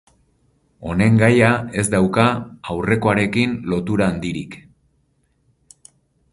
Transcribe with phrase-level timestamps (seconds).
[0.91, 1.49] Honen gaia
[1.81, 2.25] ez dauka
[2.75, 4.59] aurrekoarekin lotura handirik.